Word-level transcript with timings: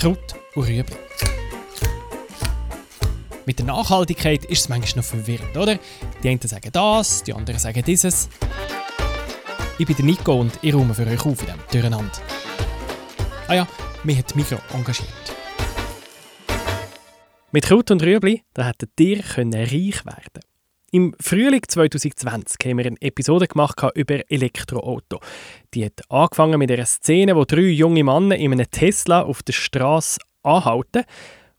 Kraut 0.00 0.34
und 0.54 0.66
Rüebli. 0.66 0.96
Mit 3.44 3.58
der 3.58 3.66
Nachhaltigkeit 3.66 4.46
ist 4.46 4.60
es 4.60 4.68
manchmal 4.70 5.02
noch 5.02 5.04
verwirrend, 5.04 5.54
oder? 5.54 5.78
Die 6.22 6.28
einen 6.30 6.40
sagen 6.40 6.70
das, 6.72 7.22
die 7.22 7.34
anderen 7.34 7.58
sagen 7.58 7.82
dieses. 7.84 8.30
Ich 9.78 9.86
bin 9.86 10.06
Nico 10.06 10.40
und 10.40 10.58
ich 10.62 10.72
räume 10.72 10.94
für 10.94 11.06
euch 11.06 11.20
auf 11.26 11.42
in 11.42 11.48
diesem 11.48 11.60
Durcheinander. 11.70 12.18
Ah 13.46 13.52
ja, 13.52 13.68
mich 14.02 14.16
hat 14.16 14.34
Mikro 14.34 14.56
engagiert. 14.72 15.10
Mit 17.52 17.66
Kraut 17.66 17.90
und 17.90 18.02
Rüebli 18.02 18.42
da 18.54 18.68
hätten 18.68 18.90
ihr 18.98 19.18
reich 19.18 20.06
werden 20.06 20.49
Im 20.92 21.14
Frühling 21.20 21.62
2020 21.68 22.58
haben 22.64 22.78
wir 22.78 22.86
eine 22.86 23.00
Episode 23.00 23.46
gemacht 23.46 23.80
über 23.94 24.28
Elektroauto. 24.28 25.20
Die 25.72 25.84
hat 25.84 26.00
angefangen 26.08 26.58
mit 26.58 26.72
einer 26.72 26.84
Szene, 26.84 27.36
wo 27.36 27.44
drei 27.44 27.60
junge 27.60 28.02
Männer 28.02 28.34
in 28.34 28.50
einem 28.50 28.68
Tesla 28.68 29.22
auf 29.22 29.44
der 29.44 29.52
Straße 29.52 30.18
anhalten 30.42 31.04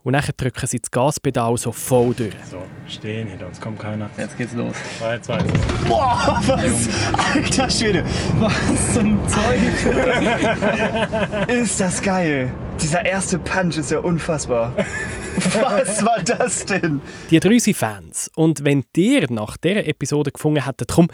und 0.03 0.13
dann 0.13 0.23
drücken 0.37 0.67
sie 0.67 0.79
das 0.79 0.89
Gaspedal 0.89 1.57
so 1.57 1.71
voll 1.71 2.13
durch. 2.13 2.33
So, 2.49 2.61
stehen, 2.87 3.27
hinter 3.27 3.47
uns 3.47 3.59
kommt 3.61 3.79
keiner. 3.79 4.09
Jetzt 4.17 4.37
geht's 4.37 4.53
los. 4.53 4.75
3, 4.99 5.19
2, 5.19 5.37
Boah, 5.87 6.41
was? 6.47 6.89
Alter 7.35 7.69
Schwede, 7.69 8.03
was 8.39 8.93
zum 8.93 9.19
Teufel? 9.27 9.93
ist 11.47 11.79
das 11.79 12.01
geil. 12.01 12.51
Dieser 12.81 13.05
erste 13.05 13.37
Punch 13.39 13.77
ist 13.77 13.91
ja 13.91 13.99
unfassbar. 13.99 14.73
Was 15.61 16.03
war 16.03 16.21
das 16.23 16.65
denn? 16.65 16.99
Die 17.29 17.39
drei 17.39 17.57
sind 17.59 17.77
Fans. 17.77 18.29
Und 18.35 18.65
wenn 18.65 18.83
ihr 18.97 19.31
nach 19.31 19.57
dieser 19.57 19.85
Episode 19.85 20.31
gefunden 20.31 20.65
hättet, 20.65 20.91
komm, 20.91 21.07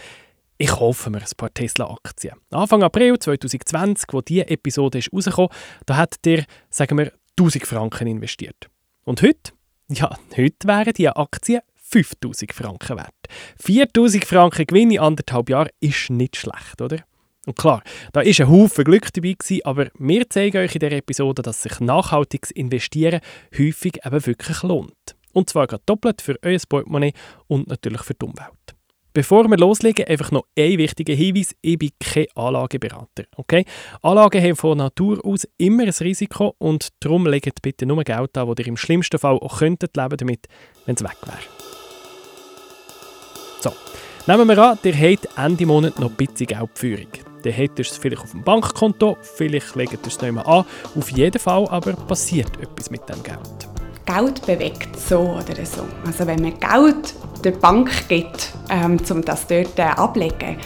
ich 0.57 0.69
kaufe 0.69 1.09
mir 1.09 1.19
ein 1.19 1.25
paar 1.37 1.53
Tesla-Aktien. 1.53 2.35
Anfang 2.49 2.81
April 2.83 3.19
2020, 3.19 4.07
wo 4.11 4.21
diese 4.21 4.49
Episode 4.49 4.97
ist 4.97 5.13
rausgekommen, 5.13 5.51
da 5.85 5.97
hat 5.97 6.15
ihr, 6.25 6.45
sagen 6.69 6.97
wir, 6.97 7.11
1000 7.39 7.67
Franken 7.67 8.07
investiert. 8.07 8.69
Und 9.07 9.21
heute? 9.21 9.53
Ja, 9.87 10.17
heute 10.35 10.67
wären 10.67 10.91
diese 10.91 11.15
Aktien 11.15 11.61
5000 11.75 12.51
Franken 12.51 12.97
wert. 12.97 13.15
4000 13.57 14.25
Franken 14.25 14.67
Gewinn 14.67 14.91
in 14.91 14.99
anderthalb 14.99 15.49
Jahren 15.49 15.69
ist 15.79 16.09
nicht 16.09 16.35
schlecht, 16.35 16.81
oder? 16.81 16.97
Und 17.45 17.57
klar, 17.57 17.83
da 18.11 18.19
ist 18.19 18.41
ein 18.41 18.49
Haufen 18.49 18.83
Glück 18.83 19.13
dabei 19.13 19.31
gewesen, 19.39 19.61
aber 19.63 19.87
wir 19.97 20.29
zeigen 20.29 20.57
euch 20.57 20.75
in 20.75 20.79
dieser 20.79 20.91
Episode, 20.91 21.41
dass 21.41 21.63
sich 21.63 21.79
nachhaltiges 21.79 22.51
Investieren 22.51 23.21
häufig 23.57 24.05
eben 24.05 24.25
wirklich 24.25 24.61
lohnt. 24.63 25.15
Und 25.31 25.49
zwar 25.49 25.67
gerade 25.67 25.83
doppelt 25.85 26.21
für 26.21 26.37
euer 26.41 26.59
Portemonnaie 26.67 27.13
und 27.47 27.69
natürlich 27.69 28.01
für 28.01 28.13
die 28.13 28.25
Umwelt. 28.25 28.76
Bevor 29.17 29.49
wir 29.49 29.57
loslegen, 29.57 30.05
einfach 30.05 30.29
noch 30.29 30.45
ein 30.55 30.77
wichtiger 30.77 31.15
Hinweis. 31.15 31.55
Ich 31.63 31.79
bin 31.79 31.89
kein 31.99 32.27
Anlageberater. 32.35 33.23
Okay? 33.35 33.65
Anlagen 34.03 34.43
haben 34.43 34.55
von 34.55 34.77
Natur 34.77 35.25
aus 35.25 35.47
immer 35.57 35.85
ein 35.85 35.89
Risiko 35.89 36.53
und 36.59 36.89
darum 36.99 37.25
legt 37.25 37.63
bitte 37.63 37.87
nur 37.87 38.03
Geld 38.03 38.37
an, 38.37 38.47
das 38.47 38.59
ihr 38.59 38.67
im 38.67 38.77
schlimmsten 38.77 39.17
Fall 39.17 39.39
auch 39.39 39.57
könntet 39.57 39.97
leben 39.97 40.17
damit, 40.17 40.45
wenn 40.85 40.93
es 40.93 41.03
weg 41.03 41.17
wäre. 41.25 41.39
So, 43.59 43.73
nehmen 44.27 44.47
wir 44.49 44.57
an, 44.59 44.77
ihr 44.83 44.95
habt 44.95 45.27
Ende 45.35 45.65
Monat 45.65 45.97
noch 45.97 46.11
ein 46.11 46.15
bisschen 46.15 46.45
Geldführung. 46.45 47.07
Dann 47.41 47.53
habt 47.57 47.79
ihr 47.79 47.85
es 47.85 47.97
vielleicht 47.97 48.21
auf 48.21 48.29
dem 48.29 48.43
Bankkonto, 48.43 49.17
vielleicht 49.19 49.75
legt 49.75 49.93
ihr 49.93 49.99
es 50.05 50.21
nicht 50.21 50.31
mehr 50.31 50.47
an. 50.47 50.63
Auf 50.95 51.09
jeden 51.09 51.39
Fall 51.39 51.67
aber 51.69 51.93
passiert 51.93 52.55
etwas 52.61 52.91
mit 52.91 53.09
dem 53.09 53.23
Geld. 53.23 53.76
Geld 54.07 54.45
bewegt 54.45 54.97
so 54.97 55.19
oder 55.19 55.65
so. 55.65 55.83
Also 56.05 56.25
wenn 56.25 56.41
man 56.41 56.59
Geld 56.59 57.13
der 57.43 57.51
Bank 57.51 57.91
gibt, 58.07 58.53
ähm, 58.69 58.97
um 59.09 59.23
das 59.23 59.45
dort 59.45 59.77
äh, 59.77 59.83
abzulegen, 59.83 60.57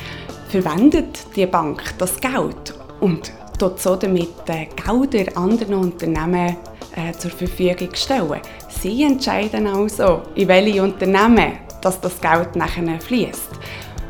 verwendet 0.48 1.26
die 1.36 1.46
Bank 1.46 1.82
das 1.98 2.20
Geld 2.20 2.74
und 3.00 3.32
tut 3.58 3.80
so 3.80 3.96
damit 3.96 4.30
äh, 4.48 4.68
Gelder 4.68 5.38
anderen 5.38 5.74
Unternehmen 5.74 6.56
äh, 6.96 7.12
zur 7.18 7.32
Verfügung 7.32 7.94
stellen. 7.94 8.42
Sie 8.70 9.04
entscheiden 9.04 9.68
also, 9.68 10.22
in 10.36 10.48
welche 10.48 10.84
Unternehmen 10.84 11.54
dass 11.82 12.00
das 12.00 12.22
Geld 12.22 12.56
nachher 12.56 13.02
fließt. 13.02 13.50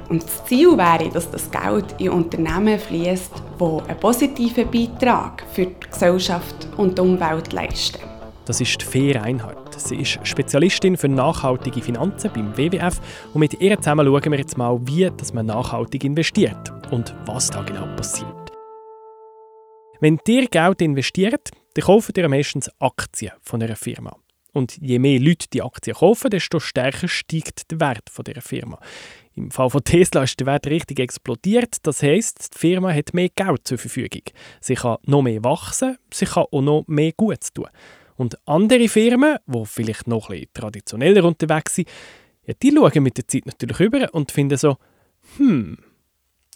Und 0.10 0.24
das 0.24 0.46
Ziel 0.46 0.78
wäre, 0.78 1.10
dass 1.10 1.32
das 1.32 1.50
Geld 1.50 1.86
in 2.00 2.10
Unternehmen 2.10 2.78
fließt, 2.78 3.32
die 3.60 3.64
einen 3.64 4.00
positiven 4.00 4.70
Beitrag 4.70 5.44
für 5.54 5.68
die 5.68 5.90
Gesellschaft 5.90 6.68
und 6.76 6.98
die 6.98 7.02
Umwelt 7.02 7.54
leisten. 7.54 8.11
Das 8.46 8.60
ist 8.60 8.82
Fair 8.82 9.22
Reinhardt. 9.22 9.80
Sie 9.80 9.98
ist 9.98 10.20
Spezialistin 10.24 10.98
für 10.98 11.08
nachhaltige 11.08 11.82
Finanzen 11.82 12.32
beim 12.34 12.58
WWF 12.58 13.00
und 13.34 13.40
mit 13.40 13.60
ihr 13.62 13.78
zusammen 13.78 14.06
schauen 14.06 14.32
wir 14.32 14.40
jetzt 14.40 14.58
mal, 14.58 14.80
wie 14.88 15.10
dass 15.16 15.34
man 15.34 15.46
nachhaltig 15.46 16.04
investiert 16.04 16.72
und 16.92 17.14
was 17.26 17.50
da 17.50 17.62
genau 17.62 17.86
passiert. 17.96 18.52
Wenn 20.00 20.20
ihr 20.28 20.48
Geld 20.48 20.82
investiert, 20.82 21.52
dann 21.76 21.86
kauft 21.86 22.18
ihr 22.18 22.28
meistens 22.28 22.72
Aktien 22.80 23.34
von 23.44 23.62
einer 23.62 23.76
Firma. 23.76 24.16
Und 24.54 24.78
je 24.82 25.00
mehr 25.00 25.20
Leute 25.20 25.48
die 25.54 25.62
Aktien 25.62 25.96
kaufen, 25.96 26.30
desto 26.30 26.60
stärker 26.60 27.08
steigt 27.08 27.72
der 27.72 27.80
Wert 27.80 28.10
von 28.10 28.26
dieser 28.26 28.42
Firma. 28.42 28.80
Im 29.36 29.50
Fall 29.50 29.70
von 29.70 29.84
Tesla 29.84 30.24
ist 30.24 30.40
der 30.40 30.48
Wert 30.48 30.68
richtig 30.68 31.00
explodiert. 31.00 31.78
Das 31.84 32.04
heißt, 32.04 32.56
die 32.56 32.60
Firma 32.60 32.92
hat 32.92 33.14
mehr 33.14 33.30
Geld 33.30 33.66
zur 33.66 33.78
Verfügung. 33.78 34.24
Sie 34.60 34.76
kann 34.76 34.98
noch 35.06 35.22
mehr 35.22 35.44
wachsen, 35.44 35.98
sie 36.12 36.26
kann 36.26 36.46
auch 36.52 36.62
noch 36.62 36.84
mehr 36.88 37.14
Gutes 37.14 37.54
tun. 37.54 37.68
Und 38.22 38.38
andere 38.46 38.88
Firmen, 38.88 39.38
die 39.48 39.66
vielleicht 39.66 40.06
noch 40.06 40.30
ein 40.30 40.42
bisschen 40.42 40.54
traditioneller 40.54 41.24
unterwegs 41.24 41.74
sind, 41.74 41.88
ja, 42.46 42.54
die 42.62 42.72
schauen 42.72 43.02
mit 43.02 43.18
der 43.18 43.28
Zeit 43.28 43.48
natürlich 43.48 43.80
über 43.80 44.14
und 44.14 44.32
finden 44.32 44.60
so, 44.60 44.78
hm, 45.38 45.80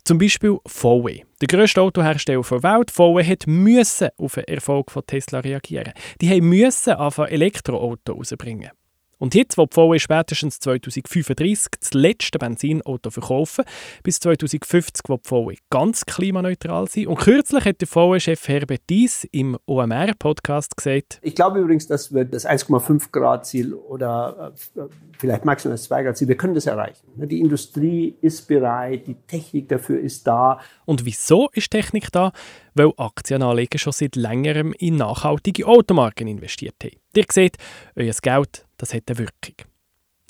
zum 0.03 0.19
Beispiel 0.19 0.59
VW. 0.67 1.23
Der 1.41 1.47
grösste 1.47 1.81
Autohersteller 1.81 2.43
der 2.43 2.61
Welt, 2.61 2.91
VW, 2.91 3.23
hat 3.23 3.47
müssen 3.47 4.09
auf 4.15 4.35
den 4.35 4.43
Erfolg 4.43 4.91
von 4.91 5.07
Tesla 5.07 5.39
reagieren. 5.39 5.93
Die 6.21 6.39
müssen 6.39 6.93
anfangen, 6.93 7.31
Elektroautos 7.31 8.15
rausbringen. 8.15 8.69
Und 9.17 9.35
jetzt, 9.35 9.57
wo 9.57 9.65
die 9.65 9.73
VW 9.73 9.99
spätestens 9.99 10.59
2035 10.59 11.79
das 11.79 11.93
letzte 11.93 12.39
Benzinauto 12.39 13.09
verkaufen, 13.09 13.65
bis 14.03 14.19
2050, 14.19 15.03
wo 15.07 15.17
die 15.17 15.27
VW 15.27 15.55
ganz 15.69 16.05
klimaneutral 16.05 16.87
sind. 16.87 17.07
Und 17.07 17.17
kürzlich 17.17 17.65
hat 17.65 17.81
der 17.81 17.87
VW-Chef 17.87 18.47
Herbert 18.47 18.81
Dies 18.89 19.25
im 19.31 19.57
OMR-Podcast 19.65 20.75
gesagt, 20.77 21.19
Ich 21.21 21.35
glaube 21.35 21.59
übrigens, 21.59 21.87
dass 21.87 22.13
wir 22.13 22.25
das 22.25 22.45
1,5 22.45 23.11
Grad 23.11 23.45
Ziel 23.45 23.73
oder 23.73 24.53
äh, 24.75 24.81
vielleicht 25.17 25.45
maximal 25.45 25.75
das 25.75 25.83
2 25.85 26.03
Grad 26.03 26.17
Ziel, 26.17 26.27
wir 26.27 26.37
können 26.37 26.55
das 26.55 26.65
erreichen. 26.65 27.07
Die 27.15 27.39
Industrie 27.39 28.15
ist 28.21 28.47
bereit, 28.47 29.07
die 29.07 29.15
Technik 29.27 29.69
dafür 29.69 29.99
ist 29.99 30.27
da. 30.27 30.59
Und 30.85 31.05
wieso 31.05 31.49
ist 31.53 31.71
Technik 31.71 32.11
da? 32.11 32.31
Weil 32.73 32.91
Aktienanleger 32.97 33.79
schon 33.79 33.93
seit 33.93 34.15
längerem 34.15 34.73
in 34.77 34.97
nachhaltige 34.97 35.65
Automarken 35.65 36.27
investiert 36.27 36.75
haben. 36.83 36.97
Ihr 37.15 37.25
seht, 37.31 37.57
euer 37.95 38.13
Geld 38.21 38.64
das 38.77 38.93
hat 38.93 39.03
eine 39.07 39.19
Wirkung. 39.19 39.55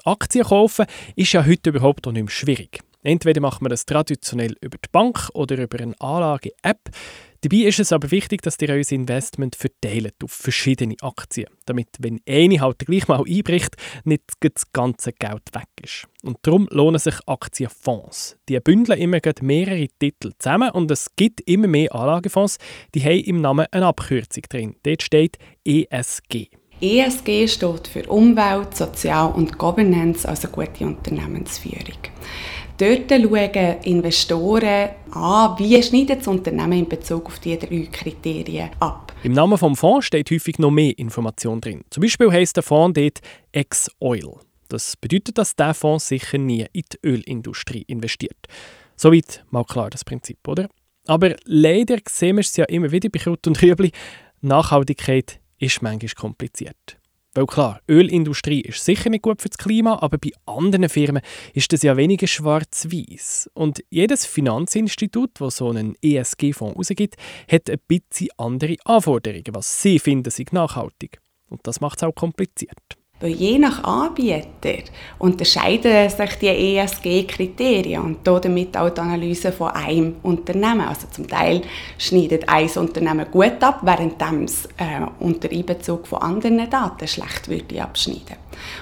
Aktien 0.04 0.46
kaufen 0.46 0.86
ist 1.16 1.34
ja 1.34 1.46
heute 1.46 1.72
überhaupt 1.72 2.06
noch 2.06 2.14
nicht 2.14 2.24
mehr 2.24 2.32
schwierig. 2.32 2.80
Entweder 3.06 3.40
macht 3.40 3.62
man 3.62 3.70
das 3.70 3.86
traditionell 3.86 4.56
über 4.62 4.78
die 4.78 4.90
Bank 4.92 5.30
oder 5.34 5.58
über 5.58 5.80
eine 5.80 5.94
Anlage-App. 6.00 6.90
Dabei 7.42 7.58
ist 7.58 7.80
es 7.80 7.92
aber 7.92 8.10
wichtig, 8.10 8.42
dass 8.42 8.60
ihr 8.60 8.70
euer 8.70 8.92
Investment 8.92 9.56
verteilt 9.56 10.16
auf 10.24 10.32
verschiedene 10.32 10.96
Aktien, 11.02 11.46
damit, 11.68 11.90
wenn 12.00 12.20
eine 12.28 12.60
halt 12.60 12.80
gleich 12.80 13.08
mal 13.08 13.24
einbricht, 13.24 13.76
nicht 14.04 14.24
das 14.40 14.72
ganze 14.74 15.14
Geld 15.14 15.54
weg 15.54 15.68
ist. 15.84 16.08
Und 16.24 16.40
darum 16.42 16.68
lohnen 16.72 16.98
sich 16.98 17.14
Aktienfonds. 17.28 18.38
Die 18.50 18.60
bündeln 18.60 19.00
immer 19.00 19.20
mehrere 19.42 19.88
Titel 20.00 20.32
zusammen 20.40 20.72
und 20.72 20.90
es 20.90 21.16
gibt 21.16 21.42
immer 21.42 21.68
mehr 21.68 21.94
Anlagefonds, 21.94 22.58
die 22.96 23.04
haben 23.04 23.20
im 23.20 23.42
Namen 23.42 23.68
eine 23.70 23.86
Abkürzung 23.86 24.44
drin. 24.50 24.76
Dort 24.82 25.04
steht 25.04 25.38
ESG. 25.64 26.48
ESG 26.86 27.48
steht 27.48 27.88
für 27.88 28.04
Umwelt, 28.08 28.76
Sozial 28.76 29.32
und 29.32 29.58
Governance, 29.58 30.28
also 30.28 30.48
gute 30.48 30.86
Unternehmensführung. 30.86 31.98
Dort 32.78 33.10
schauen 33.10 33.76
Investoren 33.84 34.90
an, 35.12 35.58
wie 35.58 35.82
schneidet 35.82 36.20
das 36.20 36.28
Unternehmen 36.28 36.80
in 36.80 36.90
Bezug 36.90 37.28
auf 37.28 37.40
diese 37.40 37.58
drei 37.58 37.88
Kriterien 37.92 38.70
ab. 38.80 39.14
Im 39.24 39.32
Namen 39.32 39.58
des 39.58 39.80
Fonds 39.80 40.06
steht 40.06 40.30
häufig 40.30 40.60
noch 40.60 40.72
mehr 40.72 40.98
Information 41.00 41.62
drin. 41.62 41.84
Zum 41.90 42.02
Beispiel 42.02 42.32
heisst 42.32 42.58
der 42.58 42.64
Fonds 42.64 43.00
dort 43.00 43.22
Ex-Oil. 43.54 44.40
Das 44.68 44.98
bedeutet, 44.98 45.38
dass 45.38 45.56
der 45.56 45.74
Fonds 45.74 46.08
sicher 46.08 46.38
nie 46.38 46.66
in 46.74 46.84
die 46.92 47.08
Ölindustrie 47.08 47.84
investiert. 47.88 48.48
Soweit 48.98 49.46
mal 49.52 49.64
klar 49.64 49.90
das 49.90 50.04
Prinzip, 50.04 50.46
oder? 50.48 50.68
Aber 51.08 51.36
leider 51.46 51.98
sehen 52.10 52.36
wir 52.36 52.42
es 52.42 52.58
ja 52.58 52.66
immer 52.66 52.92
wieder 52.92 53.10
bei 53.10 53.20
Kraut 53.20 53.48
und 53.48 53.62
Rüebli. 53.62 53.92
Nachhaltigkeit 54.42 55.40
ist 55.60 55.82
manchmal 55.82 56.10
kompliziert. 56.16 56.98
Weil 57.36 57.48
klar, 57.48 57.82
Ölindustrie 57.90 58.62
ist 58.62 58.86
sicher 58.86 59.10
nicht 59.10 59.24
gut 59.24 59.42
für 59.42 59.50
das 59.50 59.58
Klima, 59.58 60.00
aber 60.02 60.18
bei 60.18 60.32
anderen 60.46 60.88
Firmen 60.88 61.22
ist 61.54 61.74
das 61.74 61.84
ja 61.84 61.98
weniger 61.98 62.28
schwarz-weiß. 62.28 63.50
Und 63.54 63.84
jedes 63.90 64.26
Finanzinstitut, 64.26 65.32
das 65.42 65.58
so 65.58 65.70
einen 65.70 65.96
ESG-Fonds 66.02 66.78
rausgibt, 66.78 67.16
hat 67.52 67.70
ein 67.70 67.80
bisschen 67.90 68.30
andere 68.38 68.78
Anforderungen, 68.86 69.54
was 69.54 69.82
sie 69.82 70.00
finden, 70.00 70.30
sind 70.30 70.54
nachhaltig. 70.54 71.20
Und 71.50 71.68
das 71.68 71.82
macht 71.82 72.00
es 72.00 72.04
auch 72.04 72.16
kompliziert. 72.16 72.98
Weil 73.26 73.34
je 73.34 73.58
nach 73.58 73.84
Anbieter 73.84 74.84
unterscheiden 75.18 76.12
sich 76.12 76.36
die 76.36 76.78
ESG-Kriterien 76.78 78.04
und 78.04 78.18
damit 78.28 78.78
auch 78.78 78.92
die 78.92 79.02
Analyse 79.02 79.52
von 79.52 79.70
einem 79.70 80.18
Unternehmen. 80.22 80.82
Also 80.82 81.08
zum 81.10 81.28
Teil 81.28 81.64
schneidet 81.98 82.48
ein 82.48 82.70
Unternehmen 82.70 83.26
gut 83.32 83.64
ab, 83.64 83.80
während 83.82 84.22
es 84.44 84.68
äh, 84.78 85.08
unter 85.20 85.50
Einbezug 85.50 86.06
von 86.06 86.22
anderen 86.22 86.70
Daten 86.70 87.08
schlecht 87.08 87.50
würde 87.50 87.82
abschneiden. 87.82 88.38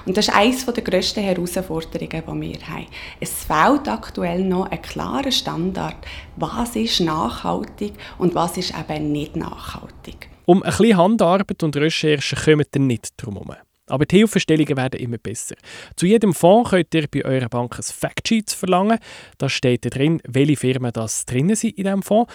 Und 0.05 0.17
das 0.17 0.27
ist 0.27 0.35
eines 0.35 0.65
der 0.65 0.83
grössten 0.83 1.23
Herausforderungen, 1.23 2.41
die 2.41 2.41
wir 2.41 2.67
haben. 2.67 2.87
Es 3.21 3.45
fehlt 3.45 3.87
aktuell 3.87 4.43
noch 4.43 4.69
ein 4.69 4.81
klarer 4.81 5.31
Standard, 5.31 5.95
was 6.35 6.75
ist 6.75 6.99
nachhaltig 6.99 7.93
und 8.17 8.35
was 8.35 8.57
ist 8.57 8.73
eben 8.77 9.13
nicht 9.13 9.37
nachhaltig. 9.37 10.27
Um 10.45 10.61
ein 10.63 10.69
bisschen 10.69 10.97
Handarbeit 10.97 11.63
und 11.63 11.77
Recherche 11.77 12.35
kommen 12.35 12.65
ihr 12.75 12.81
nicht 12.81 13.13
drum 13.15 13.35
herum. 13.35 13.55
Aber 13.87 14.05
die 14.05 14.17
Hilfestellungen 14.17 14.77
werden 14.77 14.99
immer 14.99 15.17
besser. 15.17 15.55
Zu 15.95 16.05
jedem 16.05 16.33
Fonds 16.33 16.69
könnt 16.69 16.93
ihr 16.93 17.07
bei 17.07 17.25
eurer 17.25 17.49
Bank 17.49 17.77
ein 17.77 17.83
Factsheet 17.83 18.51
verlangen. 18.51 18.99
Da 19.37 19.49
steht 19.49 19.93
drin, 19.93 20.21
welche 20.27 20.55
Firmen 20.55 20.93
das 20.93 21.25
drin 21.25 21.53
sind 21.55 21.77
in 21.77 21.83
diesem 21.83 22.03
Fonds. 22.03 22.31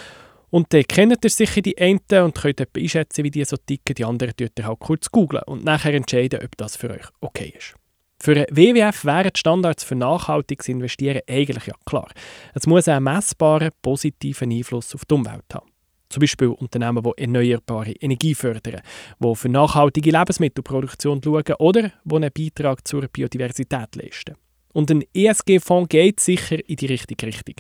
Und 0.51 0.73
dann 0.73 0.85
kennt 0.85 1.25
ihr 1.25 1.31
sicher 1.31 1.61
die 1.61 1.79
einen 1.79 2.01
und 2.25 2.35
könnt 2.35 2.61
etwa 2.61 2.81
einschätzen, 2.81 3.25
wie 3.25 3.31
die 3.31 3.45
so 3.45 3.57
ticken. 3.57 3.95
Die 3.95 4.05
anderen 4.05 4.35
könnt 4.37 4.59
ihr 4.59 4.67
halt 4.67 4.79
kurz 4.79 5.11
googeln 5.11 5.43
und 5.47 5.65
nachher 5.65 5.95
entscheiden, 5.95 6.41
ob 6.43 6.57
das 6.57 6.77
für 6.77 6.91
euch 6.91 7.07
okay 7.21 7.53
ist. 7.57 7.75
Für 8.21 8.33
einen 8.33 8.47
WWF 8.51 9.05
wären 9.05 9.31
die 9.35 9.39
Standards 9.39 9.85
für 9.85 9.95
nachhaltiges 9.95 10.69
Investieren 10.69 11.21
eigentlich 11.29 11.67
ja 11.67 11.75
klar. 11.87 12.09
Es 12.55 12.67
muss 12.67 12.89
einen 12.89 13.05
messbaren, 13.05 13.71
positiven 13.81 14.51
Einfluss 14.51 14.95
auf 14.95 15.05
die 15.05 15.15
Umwelt 15.15 15.45
haben. 15.55 15.68
Zum 16.09 16.21
Beispiel 16.21 16.49
Unternehmen, 16.49 17.03
die 17.03 17.23
erneuerbare 17.23 17.93
Energie 17.93 18.35
fördern, 18.35 18.81
die 19.19 19.35
für 19.35 19.49
nachhaltige 19.49 20.11
Lebensmittelproduktion 20.11 21.21
schauen 21.23 21.55
oder 21.59 21.93
die 22.05 22.15
einen 22.15 22.31
Beitrag 22.33 22.87
zur 22.87 23.09
Biodiversität 23.09 23.95
leisten. 23.97 24.37
Und 24.73 24.91
ein 24.91 25.05
ESG-Fonds 25.15 25.89
geht 25.89 26.21
sicher 26.21 26.59
in 26.69 26.77
die 26.77 26.87
richtige 26.87 27.27
Richtung. 27.27 27.57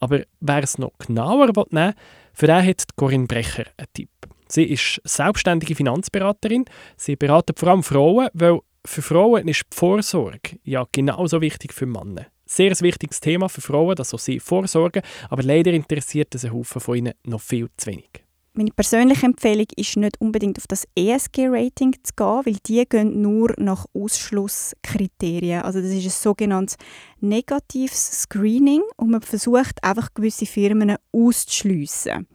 Aber 0.00 0.22
wer 0.40 0.62
es 0.62 0.78
noch 0.78 0.92
genauer 0.98 1.46
nehmen 1.46 1.64
will, 1.70 1.94
für 2.32 2.46
den 2.46 2.66
hat 2.66 2.84
Corinne 2.96 3.26
Brecher 3.26 3.64
einen 3.76 3.88
Tipp. 3.92 4.10
Sie 4.48 4.64
ist 4.64 5.00
selbstständige 5.04 5.74
Finanzberaterin. 5.74 6.64
Sie 6.96 7.16
beratet 7.16 7.58
vor 7.58 7.68
allem 7.68 7.82
Frauen, 7.82 8.28
weil 8.32 8.60
für 8.84 9.02
Frauen 9.02 9.48
ist 9.48 9.64
die 9.70 9.76
Vorsorge 9.76 10.58
ja 10.62 10.86
genauso 10.90 11.40
wichtig 11.40 11.74
für 11.74 11.86
Männer 11.86 12.26
sehr 12.48 12.72
wichtiges 12.80 13.20
Thema 13.20 13.48
für 13.48 13.60
Frauen, 13.60 13.94
dass 13.94 14.10
sie 14.10 14.40
vorsorgen, 14.40 15.02
aber 15.28 15.42
leider 15.42 15.72
interessiert 15.72 16.34
es 16.34 16.44
einen 16.44 16.54
Haufen 16.54 16.80
von 16.80 16.96
ihnen 16.96 17.14
noch 17.24 17.40
viel 17.40 17.68
zu 17.76 17.86
wenig. 17.88 18.24
Meine 18.58 18.70
persönliche 18.72 19.26
Empfehlung 19.26 19.68
ist 19.76 19.96
nicht 19.96 20.20
unbedingt 20.20 20.58
auf 20.58 20.66
das 20.66 20.84
ESG-Rating 20.96 21.94
zu 22.02 22.12
gehen, 22.16 22.42
weil 22.44 22.56
die 22.66 22.84
gehen 22.88 23.22
nur 23.22 23.54
nach 23.56 23.86
Ausschlusskriterien. 23.94 25.62
Also 25.62 25.80
das 25.80 25.90
ist 25.90 26.04
ein 26.04 26.10
sogenanntes 26.10 26.76
negatives 27.20 28.22
Screening 28.22 28.82
und 28.96 29.10
man 29.10 29.22
versucht 29.22 29.84
einfach 29.84 30.12
gewisse 30.12 30.44
Firmen 30.44 30.96
auszuschliessen, 31.12 32.26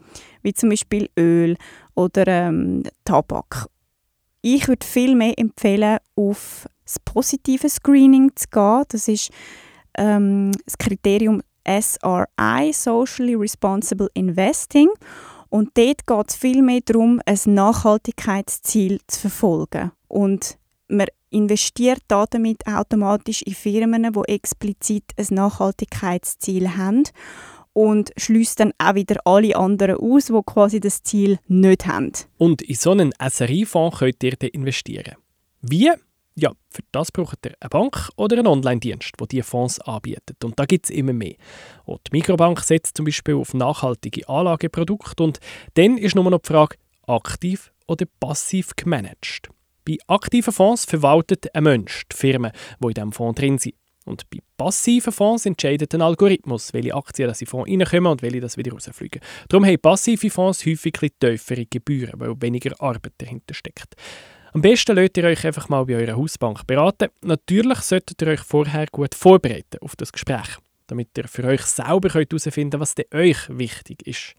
wie 0.44 0.54
zum 0.54 0.69
Beispiel 0.69 1.09
Öl 1.19 1.57
oder 1.94 2.25
ähm, 2.25 2.83
Tabak. 3.04 3.68
Ich 4.42 4.69
würde 4.69 4.86
viel 4.86 5.16
mehr 5.16 5.38
empfehlen, 5.38 5.98
auf 6.16 6.69
das 6.86 7.00
positive 7.00 7.68
Screening 7.68 8.31
zu 8.36 8.48
gehen. 8.50 8.83
Das 8.88 9.09
ist 9.09 9.30
ähm, 9.98 10.51
das 10.66 10.78
Kriterium 10.78 11.42
SRI, 11.68 12.74
Socially 12.74 13.36
Responsible 13.36 14.10
Investing. 14.13 14.90
Und 15.50 15.69
dort 15.75 16.07
geht 16.07 16.30
es 16.30 16.36
viel 16.36 16.62
mehr 16.62 16.81
darum, 16.84 17.22
ein 17.25 17.40
Nachhaltigkeitsziel 17.45 19.00
zu 19.07 19.19
verfolgen. 19.19 19.92
Und 20.07 20.57
man 20.88 21.07
investiert 21.30 22.01
damit 22.07 22.66
automatisch 22.68 23.42
in 23.44 23.54
Firmen, 23.54 24.12
die 24.12 24.34
explizit 24.34 25.04
ein 25.18 25.28
Nachhaltigkeitsziel 25.31 26.75
haben 26.75 27.04
und 27.74 28.12
schließt 28.18 28.60
dann 28.60 28.72
auch 28.78 28.95
wieder 28.95 29.18
alle 29.25 29.56
anderen 29.56 29.98
aus, 29.98 30.25
die 30.25 30.40
quasi 30.45 30.80
das 30.80 31.04
Ziel 31.04 31.40
nicht 31.48 31.88
haben. 31.88 32.12
Und 32.38 32.62
in 32.62 32.75
so 32.75 32.92
einen 32.92 33.13
SRI-Fonds 33.19 34.00
könnt 34.00 34.24
ihr 34.24 34.54
investieren. 34.54 35.16
Wie? 35.62 35.92
Ja, 36.35 36.51
für 36.71 36.81
das 36.91 37.12
braucht 37.12 37.45
ihr 37.45 37.53
eine 37.59 37.69
Bank 37.69 38.09
oder 38.15 38.38
einen 38.38 38.47
Online-Dienst, 38.47 39.12
der 39.19 39.27
diese 39.27 39.44
Fonds 39.44 39.80
anbietet. 39.81 40.44
Und 40.44 40.59
da 40.59 40.65
gibt 40.65 40.85
es 40.85 40.89
immer 40.89 41.13
mehr. 41.13 41.35
Auch 41.85 42.00
die 42.00 42.18
Mikrobank 42.18 42.59
setzt 42.62 42.97
zum 42.97 43.06
Beispiel 43.06 43.35
auf 43.35 43.53
nachhaltige 43.53 44.27
Anlageprodukte 44.27 45.24
und 45.24 45.39
dann 45.75 45.97
ist 45.97 46.15
nur 46.15 46.30
noch 46.30 46.41
die 46.41 46.47
Frage, 46.47 46.77
aktiv 47.06 47.71
oder 47.88 48.06
passiv 48.19 48.75
gemanagt. 48.75 49.50
Bei 49.85 49.97
aktiven 50.07 50.53
Fonds 50.53 50.85
verwaltet 50.85 51.53
ein 51.53 51.65
Mensch 51.65 52.03
die 52.12 52.15
Firmen, 52.15 52.51
die 52.81 52.88
in 52.88 52.94
diesem 52.94 53.12
Fonds 53.12 53.39
drin 53.39 53.57
sind. 53.59 53.75
Und 54.06 54.30
bei 54.30 54.39
passiven 54.57 55.13
Fonds 55.13 55.45
entscheidet 55.45 55.94
ein 55.94 56.01
Algorithmus, 56.01 56.74
welche 56.74 56.95
Aktien 56.95 57.30
in 57.30 57.35
den 57.35 57.47
Fonds 57.47 57.69
reinkommen 57.69 58.12
und 58.12 58.21
welche 58.21 58.41
das 58.41 58.57
wieder 58.57 58.71
rausfliegen. 58.71 59.21
Darum 59.47 59.65
haben 59.65 59.80
passive 59.80 60.30
Fonds 60.30 60.65
häufig 60.65 60.94
tiefere 61.19 61.65
Gebühren, 61.65 62.19
weil 62.19 62.41
weniger 62.41 62.74
Arbeit 62.81 63.13
dahinter 63.19 63.53
steckt. 63.53 63.95
Am 64.54 64.62
besten 64.62 64.96
lasst 64.96 65.18
ihr 65.18 65.24
euch 65.24 65.44
einfach 65.48 65.68
mal 65.68 65.84
bei 65.84 65.96
eurer 65.96 66.16
Hausbank 66.16 66.68
beraten. 66.68 67.10
Natürlich 67.24 67.80
solltet 67.80 68.22
ihr 68.22 68.28
euch 68.28 68.42
vorher 68.42 68.86
gut 68.92 69.16
vorbereiten 69.16 69.80
auf 69.82 69.96
das 69.96 70.12
Gespräch, 70.12 70.58
damit 70.86 71.10
ihr 71.18 71.28
für 71.28 71.44
euch 71.46 71.64
selber 71.64 72.10
herausfinden 72.10 72.70
könnt, 72.70 72.80
was 72.80 72.94
euch 73.12 73.38
wichtig 73.50 74.06
ist. 74.06 74.36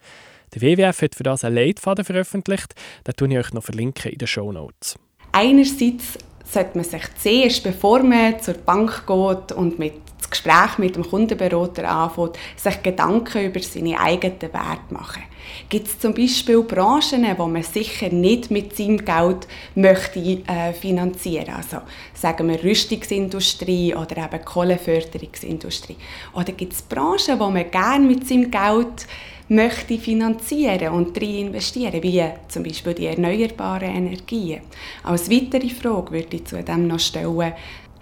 Der 0.55 0.63
WWF 0.63 1.03
hat 1.03 1.17
für 1.17 1.25
das 1.25 1.43
einen 1.43 1.57
Leitfaden 1.57 2.05
veröffentlicht, 2.05 2.77
den 3.05 3.15
tue 3.17 3.29
ich 3.29 3.39
euch 3.39 3.53
noch 3.53 3.65
verlinken 3.65 4.13
in 4.13 4.19
den 4.19 4.29
Show 4.29 4.53
Notes. 4.53 4.97
Einerseits 5.33 6.17
sollte 6.45 6.77
man 6.77 6.85
sich 6.85 7.03
zuerst, 7.21 7.65
bevor 7.65 8.05
man 8.05 8.41
zur 8.41 8.55
Bank 8.55 9.09
geht 9.09 9.51
und 9.51 9.81
mit 9.81 9.95
das 10.25 10.31
Gespräch 10.31 10.79
mit 10.79 10.97
dem 10.97 11.09
Kundenberater 11.09 11.89
anfängt, 11.89 12.39
sich 12.57 12.83
Gedanken 12.83 13.47
über 13.47 13.61
seine 13.61 14.01
eigenen 14.01 14.41
Werte 14.41 14.95
machen. 14.95 15.23
Gibt 15.69 15.89
es 15.89 15.99
zum 15.99 16.15
Beispiel 16.15 16.63
Branchen, 16.63 17.27
wo 17.37 17.47
man 17.47 17.63
sicher 17.63 18.09
nicht 18.09 18.51
mit 18.51 18.77
seinem 18.77 19.05
Geld 19.05 19.47
möchte 19.75 20.21
äh, 20.21 20.73
finanzieren 20.73 21.55
Also 21.55 21.79
sagen 22.15 22.49
wir 22.49 22.63
Rüstungsindustrie 22.63 23.95
oder 23.95 24.25
eben 24.25 24.45
Kohleförderungsindustrie. 24.45 25.97
Oder 26.33 26.53
gibt 26.53 26.73
es 26.73 26.83
Branchen, 26.83 27.39
wo 27.39 27.51
man 27.51 27.71
gerne 27.71 28.07
mit 28.07 28.27
seinem 28.27 28.51
Geld 28.51 29.07
möchte 29.49 29.99
finanzieren 29.99 30.95
und 30.95 31.21
rein 31.21 31.35
investieren, 31.35 32.03
wie 32.03 32.25
zum 32.49 32.63
Beispiel 32.63 32.95
die 32.95 33.07
erneuerbaren 33.07 33.95
Energien. 33.95 34.63
Als 35.03 35.31
weitere 35.31 35.69
Frage 35.69 36.13
würde 36.13 36.37
ich 36.37 36.47
zu 36.47 36.63
dem 36.63 36.87
noch 36.87 36.99
stellen, 36.99 37.53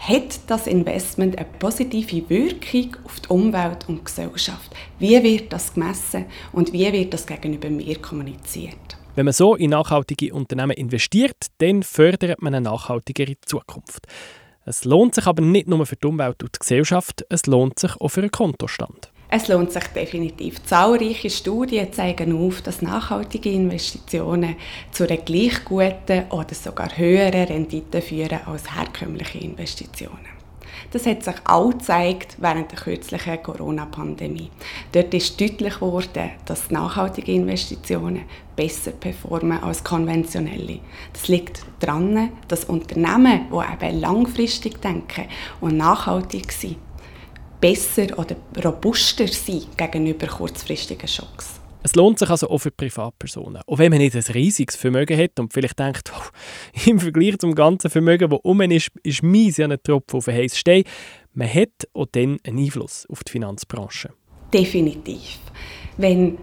hat 0.03 0.41
das 0.49 0.67
Investment 0.67 1.39
eine 1.39 1.47
positive 1.61 2.29
Wirkung 2.29 2.97
auf 3.05 3.21
die 3.21 3.29
Umwelt 3.29 3.89
und 3.89 4.01
die 4.01 4.05
Gesellschaft? 4.05 4.75
Wie 4.99 5.23
wird 5.23 5.53
das 5.53 5.75
gemessen 5.75 6.25
und 6.53 6.73
wie 6.73 6.93
wird 6.93 7.15
das 7.15 7.25
gegenüber 7.25 7.71
mir 7.71 7.97
kommuniziert? 8.01 8.99
Wenn 9.15 9.27
man 9.27 9.33
so 9.33 9.55
in 9.55 9.71
nachhaltige 9.71 10.35
Unternehmen 10.35 10.73
investiert, 10.73 11.37
dann 11.59 11.85
fördert 11.85 12.43
man 12.43 12.53
eine 12.53 12.65
nachhaltigere 12.65 13.37
Zukunft. 13.43 14.09
Es 14.65 14.85
lohnt 14.85 15.15
sich 15.15 15.27
aber 15.27 15.43
nicht 15.43 15.69
nur 15.69 15.87
für 15.87 15.97
die 15.97 16.07
Umwelt 16.07 16.43
und 16.43 16.53
die 16.53 16.59
Gesellschaft, 16.59 17.25
es 17.29 17.47
lohnt 17.47 17.79
sich 17.79 17.95
auch 18.01 18.09
für 18.09 18.23
einen 18.23 18.31
Kontostand. 18.33 19.12
Es 19.35 19.49
lohnt 19.49 19.73
sich 19.73 19.85
definitiv. 19.85 20.63
Zahlreiche 20.63 21.31
Studien 21.31 21.91
zeigen 21.91 22.37
auf, 22.37 22.61
dass 22.61 22.83
nachhaltige 22.83 23.51
Investitionen 23.51 24.57
zu 24.91 25.05
einer 25.05 25.17
gleich 25.17 25.65
guten 25.65 26.25
oder 26.29 26.55
sogar 26.55 26.99
höheren 26.99 27.45
Rendite 27.45 28.03
führen 28.03 28.41
als 28.45 28.77
herkömmliche 28.77 29.39
Investitionen. 29.39 30.19
Das 30.91 31.07
hat 31.07 31.25
sich 31.25 31.37
auch 31.47 31.71
gezeigt 31.71 32.37
während 32.41 32.73
der 32.73 32.79
kürzlichen 32.79 33.43
Corona-Pandemie. 33.43 34.51
Dort 34.93 35.15
ist 35.15 35.41
deutlich 35.41 35.77
geworden, 35.77 36.33
dass 36.45 36.71
nachhaltige 36.71 37.33
Investitionen 37.33 38.25
besser 38.55 38.91
performen 38.91 39.63
als 39.63 39.83
konventionelle. 39.83 40.81
Das 41.15 41.29
liegt 41.29 41.65
daran, 41.81 42.33
dass 42.49 42.67
Unternehmen, 42.67 43.47
die 43.51 43.87
eben 43.87 43.99
langfristig 43.99 44.83
denken 44.83 45.25
und 45.63 45.79
nachhaltig 45.79 46.53
sind, 46.53 46.77
besser 47.63 48.19
oder 48.19 48.37
robuster 48.63 49.29
sein 49.29 49.63
gegenüber 49.77 50.27
kurzfristigen 50.27 51.09
Schocks. 51.09 51.61
Es 51.85 51.95
lohnt 51.95 52.19
sich 52.19 52.29
also 52.29 52.49
auch 52.49 52.59
für 52.59 52.71
Privatpersonen. 52.71 53.63
Auch 53.67 53.79
wenn 53.79 53.91
man 53.91 54.01
nicht 54.01 54.15
ein 54.15 54.23
riesiges 54.35 54.77
Vermögen 54.77 55.19
hat 55.19 55.41
und 55.41 55.53
vielleicht 55.53 55.79
denkt, 55.79 56.13
oh, 56.15 56.89
im 56.91 57.01
Vergleich 57.01 57.39
zum 57.39 57.55
ganzen 57.55 57.91
Vermögen, 57.91 58.31
das 58.31 58.41
um 58.43 58.61
ist, 58.61 58.91
ist 59.03 59.23
meins 59.23 59.57
ja 59.57 59.67
ein 59.67 59.79
Tropfen 59.83 60.19
auf 60.19 60.27
den 60.27 60.35
heißen 60.35 60.59
Stein. 60.59 60.85
Man 61.35 61.53
hat 61.53 61.89
auch 61.95 62.07
dann 62.13 62.39
einen 62.45 62.59
Einfluss 62.59 63.07
auf 63.09 63.25
die 63.25 63.33
Finanzbranche. 63.33 64.11
Definitiv. 64.53 65.39
Wenn 65.97 66.39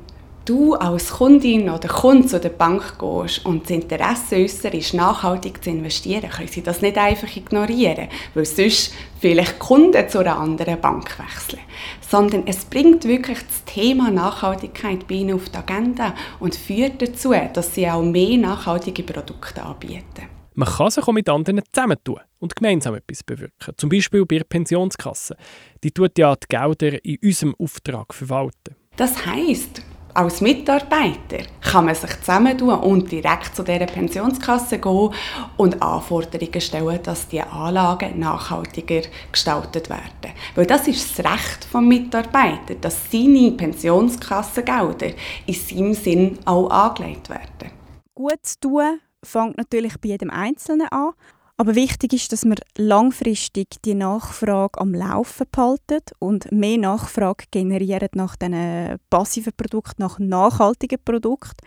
du 0.49 0.73
als 0.73 1.11
Kundin 1.11 1.69
oder 1.69 1.87
Kunde 1.87 2.27
zu 2.27 2.39
der 2.39 2.49
Bank 2.49 2.97
gehst 2.97 3.45
und 3.45 3.63
das 3.63 3.71
Interesse 3.71 4.37
äußerst 4.37 4.95
nachhaltig 4.95 5.63
zu 5.63 5.69
investieren, 5.69 6.29
können 6.29 6.47
sie 6.47 6.63
das 6.63 6.81
nicht 6.81 6.97
einfach 6.97 7.35
ignorieren, 7.35 8.07
weil 8.33 8.45
sonst 8.45 8.93
vielleicht 9.19 9.59
Kunden 9.59 10.09
zu 10.09 10.19
einer 10.19 10.39
anderen 10.39 10.81
Bank 10.81 11.19
wechseln. 11.19 11.61
Sondern 12.01 12.47
es 12.47 12.65
bringt 12.65 13.05
wirklich 13.05 13.37
das 13.39 13.63
Thema 13.65 14.09
Nachhaltigkeit 14.09 15.07
bei 15.07 15.15
ihnen 15.15 15.35
auf 15.35 15.49
die 15.49 15.57
Agenda 15.57 16.15
und 16.39 16.55
führt 16.55 17.01
dazu, 17.01 17.33
dass 17.53 17.75
sie 17.75 17.87
auch 17.87 18.01
mehr 18.01 18.37
nachhaltige 18.37 19.03
Produkte 19.03 19.61
anbieten. 19.61 20.27
Man 20.55 20.67
kann 20.67 20.89
sich 20.89 21.07
auch 21.07 21.13
mit 21.13 21.29
anderen 21.29 21.61
zusammentun 21.71 22.19
und 22.39 22.55
gemeinsam 22.55 22.95
etwas 22.95 23.23
bewirken. 23.23 23.75
Zum 23.77 23.89
Beispiel 23.89 24.25
bei 24.25 24.39
der 24.39 24.45
Pensionskasse. 24.45 25.37
Die 25.83 25.91
tut 25.91 26.17
ja 26.17 26.35
die 26.35 26.47
Gelder 26.49 27.05
in 27.05 27.17
unserem 27.23 27.55
Auftrag 27.59 28.13
verwalten. 28.13 28.75
Das 28.97 29.25
heisst, 29.25 29.81
als 30.13 30.41
Mitarbeiter 30.41 31.45
kann 31.61 31.85
man 31.85 31.95
sich 31.95 32.19
zusammentun 32.19 32.79
und 32.79 33.11
direkt 33.11 33.55
zu 33.55 33.63
dieser 33.63 33.85
Pensionskasse 33.85 34.79
gehen 34.79 35.11
und 35.57 35.81
Anforderungen 35.81 36.61
stellen, 36.61 36.99
dass 37.03 37.27
die 37.27 37.41
Anlagen 37.41 38.19
nachhaltiger 38.19 39.01
gestaltet 39.31 39.89
werden. 39.89 40.33
Weil 40.55 40.65
das 40.65 40.87
ist 40.87 41.17
das 41.17 41.25
Recht 41.31 41.73
des 41.73 41.81
Mitarbeiters, 41.81 42.77
dass 42.81 43.11
seine 43.11 43.51
Pensionskassengelder 43.51 45.11
in 45.45 45.53
seinem 45.53 45.93
Sinn 45.93 46.39
auch 46.45 46.69
angelegt 46.69 47.29
werden. 47.29 47.71
Gut 48.15 48.39
zu 48.43 48.59
tun 48.59 48.99
fängt 49.23 49.57
natürlich 49.57 49.99
bei 49.99 50.09
jedem 50.09 50.29
Einzelnen 50.29 50.87
an, 50.89 51.11
aber 51.59 51.75
wichtig 51.75 52.13
ist, 52.13 52.31
dass 52.31 52.45
man 52.45 52.55
langfristig 52.77 53.81
die 53.83 53.93
Nachfrage 53.93 54.79
am 54.79 54.93
Laufen 54.93 55.45
behaltet 55.51 56.13
und 56.17 56.53
mehr 56.53 56.77
Nachfrage 56.77 57.43
generiert 57.51 58.15
nach 58.15 58.37
diesen 58.37 58.97
passiven 59.09 59.51
Produkten, 59.51 60.01
nach 60.01 60.19
nachhaltigen 60.19 60.99
Produkten. 61.03 61.57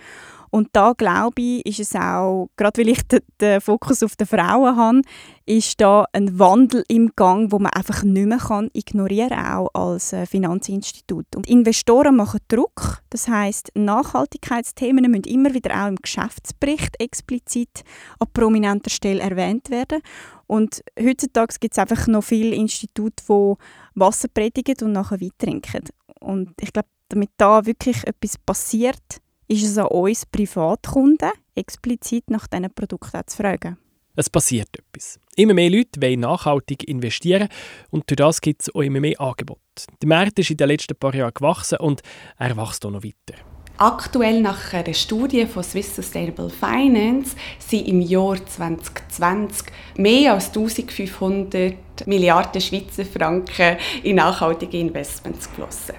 Und 0.54 0.68
da 0.72 0.92
glaube 0.92 1.40
ich, 1.40 1.64
ist 1.64 1.80
es 1.80 1.96
auch, 1.96 2.48
gerade 2.58 2.82
weil 2.82 2.90
ich 2.90 3.00
den, 3.40 3.60
Fokus 3.62 4.02
auf 4.02 4.16
die 4.16 4.26
Frauen 4.26 4.76
habe, 4.76 5.00
ist 5.46 5.80
da 5.80 6.04
ein 6.12 6.38
Wandel 6.38 6.84
im 6.88 7.12
Gang, 7.16 7.50
wo 7.50 7.58
man 7.58 7.72
einfach 7.72 8.02
nicht 8.02 8.26
mehr 8.26 8.36
kann 8.36 8.68
ignorieren 8.74 9.32
auch 9.32 9.70
als 9.72 10.12
äh, 10.12 10.26
Finanzinstitut. 10.26 11.34
Und 11.34 11.48
Investoren 11.48 12.16
machen 12.16 12.40
Druck, 12.48 13.02
das 13.08 13.28
heißt 13.28 13.72
Nachhaltigkeitsthemen 13.76 15.10
müssen 15.10 15.24
immer 15.24 15.54
wieder 15.54 15.84
auch 15.84 15.88
im 15.88 15.96
Geschäftsbericht 15.96 17.00
explizit 17.00 17.82
an 18.18 18.28
prominenter 18.34 18.90
Stelle 18.90 19.22
erwähnt 19.22 19.70
werden. 19.70 20.02
Und 20.46 20.84
heutzutage 21.00 21.54
gibt 21.60 21.72
es 21.72 21.78
einfach 21.78 22.06
noch 22.08 22.24
viele 22.24 22.54
Institute, 22.54 23.24
die 23.26 23.54
Wasser 23.94 24.28
predigen 24.28 24.76
und 24.82 24.92
nachher 24.92 25.18
Wein 25.18 25.30
trinken. 25.38 25.84
Und 26.20 26.50
ich 26.60 26.74
glaube, 26.74 26.88
damit 27.08 27.30
da 27.38 27.64
wirklich 27.64 28.06
etwas 28.06 28.36
passiert, 28.36 29.21
ist 29.52 29.64
es 29.64 29.76
an 29.76 29.86
uns 29.86 30.24
Privatkunden, 30.24 31.30
explizit 31.54 32.30
nach 32.30 32.46
diesen 32.46 32.72
Produkten 32.72 33.20
zu 33.26 33.36
fragen. 33.36 33.76
Es 34.16 34.28
passiert 34.28 34.68
etwas. 34.78 35.18
Immer 35.36 35.54
mehr 35.54 35.70
Leute 35.70 36.00
wollen 36.00 36.20
nachhaltig 36.20 36.88
investieren 36.88 37.48
und 37.90 38.08
durch 38.08 38.16
das 38.16 38.40
gibt 38.40 38.62
es 38.62 38.74
auch 38.74 38.80
immer 38.80 39.00
mehr 39.00 39.20
Angebote. 39.20 39.60
Der 40.00 40.08
Markt 40.08 40.38
ist 40.38 40.50
in 40.50 40.56
den 40.56 40.68
letzten 40.68 40.96
paar 40.96 41.14
Jahren 41.14 41.32
gewachsen 41.34 41.78
und 41.78 42.02
er 42.38 42.56
wächst 42.56 42.84
auch 42.84 42.90
noch 42.90 43.02
weiter. 43.02 43.38
Aktuell 43.78 44.40
nach 44.42 44.72
einer 44.74 44.92
Studie 44.92 45.46
von 45.46 45.62
Swiss 45.62 45.96
Sustainable 45.96 46.50
Finance 46.50 47.34
sind 47.58 47.88
im 47.88 48.00
Jahr 48.00 48.36
2020 48.44 49.66
mehr 49.96 50.34
als 50.34 50.48
1500 50.48 52.06
Milliarden 52.06 52.60
Schweizer 52.60 53.04
Franken 53.04 53.78
in 54.02 54.16
nachhaltige 54.16 54.78
Investments 54.78 55.48
geflossen. 55.48 55.94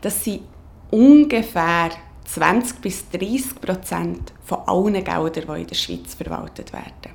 Das 0.00 0.22
sind 0.22 0.42
ungefähr 0.90 1.90
20 2.24 2.80
bis 2.80 3.08
30 3.10 3.60
Prozent 3.60 4.32
von 4.44 4.58
allen 4.66 4.94
Geldern, 4.94 5.56
die 5.56 5.60
in 5.60 5.66
der 5.66 5.74
Schweiz 5.74 6.14
verwaltet 6.14 6.72
werden. 6.72 7.14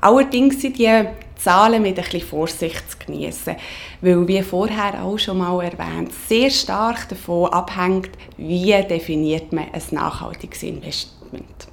Allerdings 0.00 0.60
sind 0.60 0.78
die 0.78 1.04
Zahlen 1.36 1.82
mit 1.82 1.96
bisschen 1.96 2.20
Vorsicht 2.20 2.90
zu 2.90 2.98
genießen, 3.04 3.56
weil, 4.00 4.28
wie 4.28 4.42
vorher 4.42 5.02
auch 5.02 5.18
schon 5.18 5.38
mal 5.38 5.64
erwähnt, 5.64 6.12
sehr 6.28 6.50
stark 6.50 7.08
davon 7.08 7.52
abhängt, 7.52 8.10
wie 8.36 8.70
definiert 8.82 9.52
man 9.52 9.66
ein 9.72 9.82
nachhaltiges 9.90 10.62
Investment. 10.62 11.68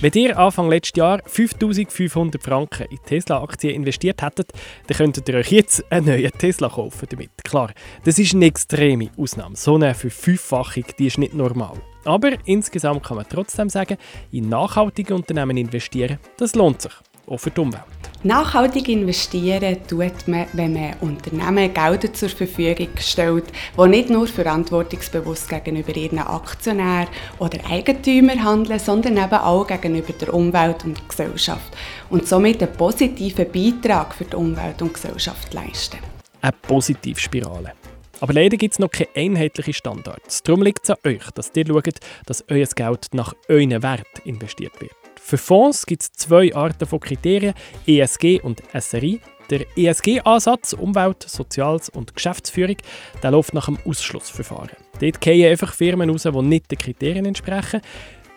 Wenn 0.00 0.12
ihr 0.12 0.38
Anfang 0.38 0.70
letztes 0.70 0.96
Jahr 0.96 1.20
5500 1.26 2.40
Franken 2.40 2.86
in 2.88 2.98
Tesla-Aktien 3.04 3.74
investiert 3.74 4.22
hättet, 4.22 4.52
dann 4.86 4.96
könntet 4.96 5.28
ihr 5.28 5.34
euch 5.34 5.50
jetzt 5.50 5.90
einen 5.90 6.06
neuen 6.06 6.30
Tesla 6.30 6.68
kaufen 6.68 7.08
damit. 7.10 7.30
Klar, 7.42 7.72
das 8.04 8.20
ist 8.20 8.32
eine 8.32 8.46
extreme 8.46 9.10
Ausnahme. 9.18 9.56
So 9.56 9.74
eine 9.74 9.96
Verfünffachung, 9.96 10.84
die 11.00 11.08
ist 11.08 11.18
nicht 11.18 11.34
normal. 11.34 11.80
Aber 12.04 12.30
insgesamt 12.44 13.02
kann 13.02 13.16
man 13.16 13.26
trotzdem 13.28 13.68
sagen, 13.68 13.96
in 14.30 14.48
nachhaltige 14.48 15.16
Unternehmen 15.16 15.56
investieren, 15.56 16.20
das 16.36 16.54
lohnt 16.54 16.80
sich 16.80 16.92
auch 17.28 17.38
für 17.38 17.50
die 17.50 17.60
Umwelt. 17.60 17.84
Nachhaltig 18.24 18.88
investieren 18.88 19.76
tut 19.86 20.26
man, 20.26 20.46
wenn 20.52 20.72
man 20.72 20.94
Unternehmen 21.00 21.72
Gelder 21.72 22.12
zur 22.12 22.28
Verfügung 22.28 22.88
stellt, 22.98 23.44
die 23.76 23.88
nicht 23.88 24.10
nur 24.10 24.26
verantwortungsbewusst 24.26 25.48
gegenüber 25.48 25.96
ihren 25.96 26.18
Aktionären 26.18 27.06
oder 27.38 27.58
Eigentümern 27.70 28.42
handeln, 28.42 28.80
sondern 28.80 29.18
eben 29.18 29.34
auch 29.34 29.66
gegenüber 29.68 30.12
der 30.12 30.34
Umwelt 30.34 30.84
und 30.84 30.98
der 30.98 31.04
Gesellschaft 31.06 31.76
und 32.10 32.26
somit 32.26 32.60
einen 32.60 32.72
positiven 32.72 33.46
Beitrag 33.52 34.12
für 34.12 34.24
die 34.24 34.34
Umwelt 34.34 34.82
und 34.82 34.88
die 34.88 34.94
Gesellschaft 34.94 35.54
leisten. 35.54 35.98
Eine 36.40 36.52
Positivspirale. 36.62 37.72
Aber 38.20 38.32
leider 38.32 38.56
gibt 38.56 38.74
es 38.74 38.78
noch 38.80 38.90
keine 38.90 39.10
einheitlichen 39.14 39.74
Standards. 39.74 40.42
Darum 40.42 40.62
liegt 40.62 40.82
es 40.82 40.90
an 40.90 40.96
euch, 41.06 41.30
dass 41.34 41.52
ihr 41.54 41.66
schaut, 41.66 42.00
dass 42.26 42.44
euer 42.48 42.66
Geld 42.66 43.06
nach 43.12 43.32
euren 43.48 43.80
Wert 43.80 44.18
investiert 44.24 44.80
wird. 44.80 45.07
Für 45.28 45.36
Fonds 45.36 45.84
gibt 45.84 46.04
es 46.04 46.12
zwei 46.12 46.54
Arten 46.54 46.86
von 46.86 47.00
Kriterien, 47.00 47.52
ESG 47.86 48.40
und 48.40 48.62
SRI. 48.72 49.20
Der 49.50 49.66
ESG-Ansatz, 49.76 50.72
Umwelt, 50.72 51.22
Soziales 51.22 51.90
und 51.90 52.14
Geschäftsführung, 52.14 52.76
der 53.22 53.32
läuft 53.32 53.52
nach 53.52 53.68
einem 53.68 53.76
Ausschlussverfahren. 53.84 54.70
Dort 54.98 55.22
fallen 55.22 55.44
einfach 55.44 55.74
Firmen 55.74 56.08
raus, 56.08 56.22
die 56.22 56.42
nicht 56.42 56.70
den 56.70 56.78
Kriterien 56.78 57.26
entsprechen. 57.26 57.82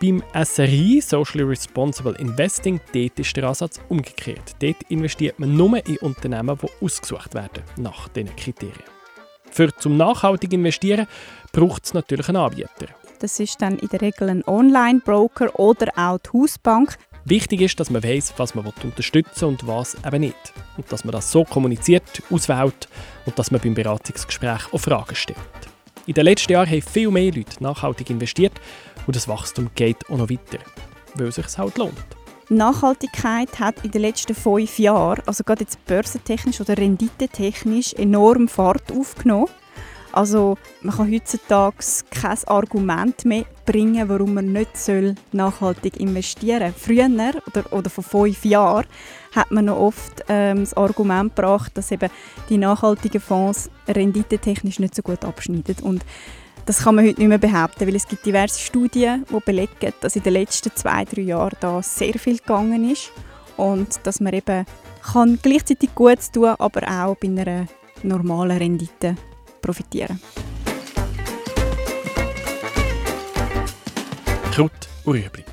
Beim 0.01 0.21
SRI, 0.33 0.99
Socially 0.99 1.45
Responsible 1.45 2.17
Investing, 2.19 2.81
dort 2.93 3.17
ist 3.17 3.37
der 3.37 3.45
Ansatz 3.45 3.79
umgekehrt. 3.87 4.57
Dort 4.59 4.83
investiert 4.89 5.39
man 5.39 5.55
nur 5.55 5.77
in 5.87 5.95
Unternehmen, 5.99 6.59
die 6.61 6.85
ausgesucht 6.85 7.33
werden 7.33 7.63
nach 7.77 8.09
diesen 8.09 8.35
Kriterien. 8.35 8.83
Für 9.49 9.73
zum 9.77 9.95
nachhaltig 9.95 10.51
investieren 10.51 11.07
braucht 11.53 11.85
es 11.85 11.93
natürlich 11.93 12.27
einen 12.27 12.43
Anbieter. 12.43 12.87
Das 13.21 13.39
ist 13.39 13.61
dann 13.61 13.77
in 13.77 13.87
der 13.87 14.01
Regel 14.01 14.29
ein 14.29 14.43
Online-Broker 14.47 15.59
oder 15.59 15.91
auch 15.95 16.17
die 16.17 16.29
Hausbank. 16.33 16.97
Wichtig 17.23 17.61
ist, 17.61 17.79
dass 17.79 17.91
man 17.91 18.03
weiß, 18.03 18.33
was 18.37 18.55
man 18.55 18.65
unterstützen 18.65 19.45
und 19.45 19.67
was 19.67 19.95
eben 20.03 20.21
nicht. 20.21 20.53
Und 20.75 20.91
dass 20.91 21.05
man 21.05 21.11
das 21.11 21.31
so 21.31 21.43
kommuniziert, 21.43 22.23
auswählt 22.31 22.89
und 23.27 23.37
dass 23.37 23.51
man 23.51 23.61
beim 23.61 23.75
Beratungsgespräch 23.75 24.73
auch 24.73 24.79
Fragen 24.79 25.13
stellt. 25.13 25.37
In 26.07 26.15
den 26.15 26.25
letzten 26.25 26.51
Jahren 26.51 26.67
haben 26.67 26.81
viel 26.81 27.11
mehr 27.11 27.31
Leute 27.31 27.61
nachhaltig 27.61 28.09
investiert 28.09 28.53
und 29.05 29.15
das 29.15 29.27
Wachstum 29.27 29.69
geht 29.75 30.09
auch 30.09 30.17
noch 30.17 30.31
weiter, 30.31 30.57
weil 31.13 31.27
es 31.27 31.35
sich 31.35 31.57
halt 31.59 31.77
lohnt. 31.77 31.93
Nachhaltigkeit 32.49 33.59
hat 33.59 33.85
in 33.85 33.91
den 33.91 34.01
letzten 34.01 34.33
fünf 34.33 34.79
Jahren, 34.79 35.21
also 35.27 35.43
gerade 35.43 35.61
jetzt 35.61 35.85
börsentechnisch 35.85 36.59
oder 36.59 36.75
renditetechnisch, 36.75 37.93
enorm 37.93 38.47
Fahrt 38.47 38.91
aufgenommen. 38.91 39.47
Also 40.11 40.57
man 40.81 40.95
kann 40.95 41.11
heutzutage 41.11 41.77
kein 42.09 42.37
Argument 42.47 43.25
mehr 43.25 43.45
bringen, 43.65 44.09
warum 44.09 44.33
man 44.33 44.51
nicht 44.51 44.71
nachhaltig 45.31 45.99
investieren 45.99 46.73
soll. 46.77 46.95
Früher 46.95 47.33
oder, 47.47 47.73
oder 47.73 47.89
vor 47.89 48.03
fünf 48.03 48.43
Jahren 48.45 48.85
hat 49.33 49.51
man 49.51 49.65
noch 49.65 49.77
oft 49.77 50.23
ähm, 50.27 50.59
das 50.59 50.73
Argument 50.73 51.35
gebracht, 51.35 51.71
dass 51.75 51.91
eben 51.91 52.09
die 52.49 52.57
nachhaltigen 52.57 53.21
Fonds 53.21 53.69
renditetechnisch 53.87 54.79
nicht 54.79 54.95
so 54.95 55.01
gut 55.01 55.23
abschneiden. 55.23 55.77
Und 55.81 56.03
das 56.65 56.83
kann 56.83 56.95
man 56.95 57.05
heute 57.05 57.19
nicht 57.19 57.29
mehr 57.29 57.37
behaupten, 57.37 57.87
weil 57.87 57.95
es 57.95 58.07
gibt 58.07 58.25
diverse 58.25 58.59
Studien, 58.59 59.25
die 59.29 59.39
belegen, 59.39 59.93
dass 60.01 60.15
in 60.15 60.23
den 60.23 60.33
letzten 60.33 60.75
zwei, 60.75 61.05
drei 61.05 61.21
Jahren 61.21 61.57
da 61.59 61.81
sehr 61.81 62.13
viel 62.13 62.37
gegangen 62.37 62.89
ist 62.91 63.11
und 63.57 63.99
dass 64.03 64.19
man 64.19 64.33
eben 64.33 64.65
kann 65.01 65.39
gleichzeitig 65.41 65.95
gut 65.95 66.19
tun, 66.31 66.53
aber 66.59 66.83
auch 66.83 67.15
bei 67.15 67.27
einer 67.27 67.65
normalen 68.03 68.57
Rendite 68.57 69.15
profitieren. 69.61 70.19
Kraut 74.51 74.71
und 75.05 75.15
Rüebli. 75.15 75.43